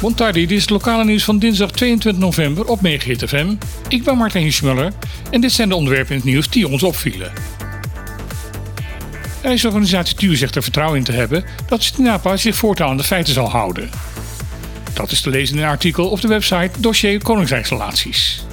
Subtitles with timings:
[0.00, 2.78] Montardi, dit is het lokale nieuws van dinsdag 22 november op
[3.26, 3.54] FM.
[3.88, 4.92] Ik ben Martin Hiesmuller
[5.30, 7.32] en dit zijn de onderwerpen in het nieuws die ons opvielen.
[9.42, 13.32] Reisorganisatie TUUR zegt er vertrouwen in te hebben dat Stinapa zich voortaan aan de feiten
[13.32, 13.90] zal houden.
[14.94, 18.44] Dat is te lezen in een artikel op de website Dossier Koningsrijksrelaties.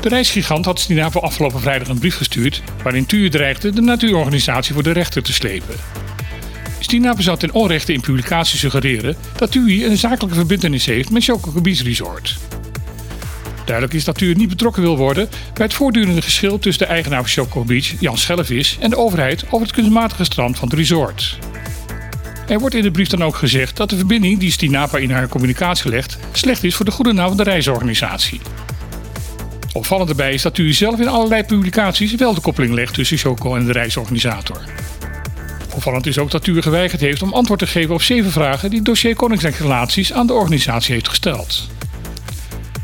[0.00, 4.82] De reisgigant had Stinapa afgelopen vrijdag een brief gestuurd waarin TUUR dreigde de natuurorganisatie voor
[4.82, 5.74] de rechter te slepen.
[6.92, 11.60] Stinapa zou ten onrechte in publicatie suggereren dat TUI een zakelijke verbindenis heeft met Choco
[11.60, 12.38] Beach Resort.
[13.64, 17.20] Duidelijk is dat TUI niet betrokken wil worden bij het voortdurende geschil tussen de eigenaar
[17.20, 21.38] van Choco Beach, Jan Schellevis, en de overheid over het kunstmatige strand van het resort.
[22.48, 25.28] Er wordt in de brief dan ook gezegd dat de verbinding die Stinapa in haar
[25.28, 28.40] communicatie legt slecht is voor de goede naam van de reisorganisatie.
[29.72, 33.54] Opvallend daarbij is dat TUI zelf in allerlei publicaties wel de koppeling legt tussen Choco
[33.54, 34.81] en de reisorganisator.
[35.74, 38.78] Opvallend is ook dat TUR geweigerd heeft om antwoord te geven op zeven vragen die
[38.78, 41.68] het dossier Koninkrijksrelaties aan de organisatie heeft gesteld.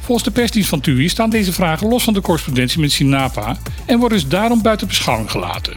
[0.00, 3.98] Volgens de persdienst van TUI staan deze vragen los van de correspondentie met Sinapa en
[3.98, 5.77] worden dus daarom buiten beschouwing gelaten.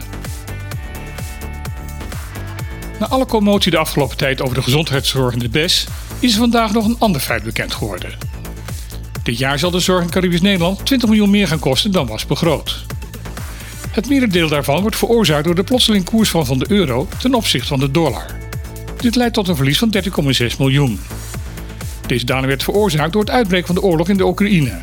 [2.98, 5.86] Na alle commotie de afgelopen tijd over de gezondheidszorg in de BES
[6.18, 8.14] is er vandaag nog een ander feit bekend geworden.
[9.22, 12.26] Dit jaar zal de zorg in Caribisch Nederland 20 miljoen meer gaan kosten dan was
[12.26, 12.84] begroot.
[13.92, 17.78] Het merendeel daarvan wordt veroorzaakt door de plotseling koersval van de euro ten opzichte van
[17.78, 18.26] de dollar.
[18.96, 19.94] Dit leidt tot een verlies van
[20.50, 21.00] 13,6 miljoen.
[22.06, 24.80] Deze daling werd veroorzaakt door het uitbreken van de oorlog in de Oekraïne.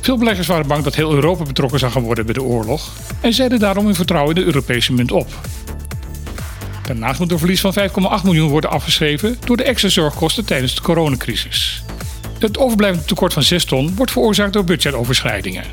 [0.00, 3.32] Veel beleggers waren bang dat heel Europa betrokken zou gaan worden bij de oorlog en
[3.32, 5.28] zeiden daarom hun vertrouwen in de Europese munt op.
[6.82, 10.80] Daarnaast moet een verlies van 5,8 miljoen worden afgeschreven door de extra zorgkosten tijdens de
[10.80, 11.82] coronacrisis.
[12.38, 15.64] Het overblijvende tekort van 6 ton wordt veroorzaakt door budgetoverschrijdingen.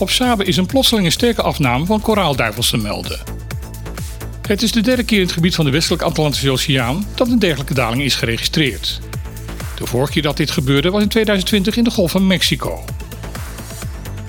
[0.00, 3.20] Op Sabe is een plotselinge sterke afname van koraalduivels te melden.
[4.46, 7.38] Het is de derde keer in het gebied van de westelijke Atlantische Oceaan dat een
[7.38, 9.00] dergelijke daling is geregistreerd.
[9.78, 12.84] De vorige keer dat dit gebeurde was in 2020 in de Golf van Mexico.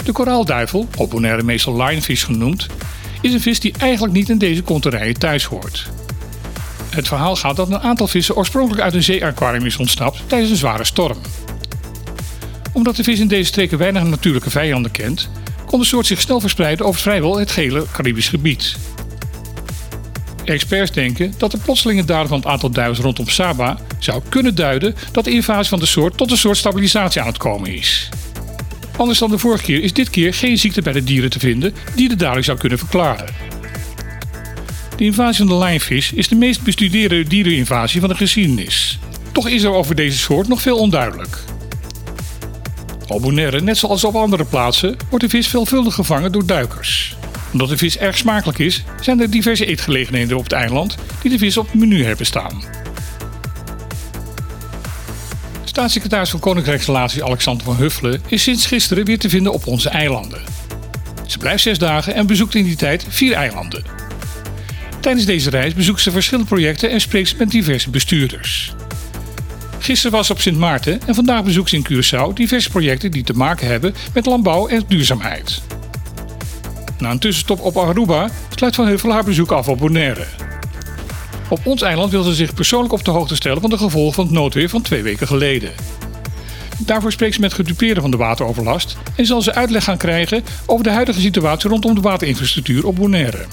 [0.03, 2.67] De koraalduivel, op Bonaire meestal lionfish genoemd,
[3.21, 5.89] is een vis die eigenlijk niet in deze konterijen thuis hoort.
[6.89, 10.57] Het verhaal gaat dat een aantal vissen oorspronkelijk uit een zeeaquarium is ontsnapt tijdens een
[10.57, 11.17] zware storm.
[12.73, 15.29] Omdat de vis in deze streken weinig natuurlijke vijanden kent,
[15.71, 18.75] kon de soort zich snel verspreiden over vrijwel het gehele Caribisch gebied.
[20.45, 24.95] Experts denken dat de plotselinge daden van het aantal duivels rondom Saba zou kunnen duiden
[25.11, 28.09] dat de invasie van de soort tot een soort stabilisatie aan het komen is.
[28.97, 31.73] Anders dan de vorige keer is dit keer geen ziekte bij de dieren te vinden
[31.95, 33.33] die de daling zou kunnen verklaren.
[34.97, 38.99] De invasie van de lionfish is de meest bestudeerde diereninvasie van de geschiedenis.
[39.31, 41.37] Toch is er over deze soort nog veel onduidelijk.
[43.11, 47.15] Op Bonaire, net zoals op andere plaatsen, wordt de vis veelvuldig gevangen door duikers.
[47.51, 51.37] Omdat de vis erg smakelijk is, zijn er diverse eetgelegenheden op het eiland die de
[51.37, 52.63] vis op het menu hebben staan.
[55.63, 60.41] Staatssecretaris van Koninkrijksrelaties Alexander van Huffelen is sinds gisteren weer te vinden op onze eilanden.
[61.25, 63.83] Ze blijft zes dagen en bezoekt in die tijd vier eilanden.
[64.99, 68.73] Tijdens deze reis bezoekt ze verschillende projecten en spreekt met diverse bestuurders.
[69.81, 73.33] Gisteren was op Sint Maarten en vandaag bezoekt ze in Curaçao diverse projecten die te
[73.33, 75.61] maken hebben met landbouw en duurzaamheid.
[76.97, 80.25] Na een tussenstop op Aruba sluit Van Heuvel haar bezoek af op Bonaire.
[81.49, 84.25] Op ons eiland wil ze zich persoonlijk op de hoogte stellen van de gevolgen van
[84.25, 85.71] het noodweer van twee weken geleden.
[86.77, 90.83] Daarvoor spreekt ze met gedupeerden van de wateroverlast en zal ze uitleg gaan krijgen over
[90.83, 93.45] de huidige situatie rondom de waterinfrastructuur op Bonaire.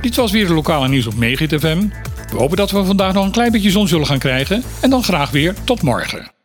[0.00, 1.88] Dit was weer het lokale nieuws op Megit FM.
[2.30, 5.02] We hopen dat we vandaag nog een klein beetje zon zullen gaan krijgen en dan
[5.04, 6.35] graag weer tot morgen.